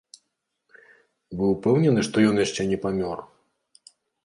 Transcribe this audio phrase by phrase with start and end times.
[1.41, 3.17] Вы ўпэўнены, што ён яшчэ не памёр?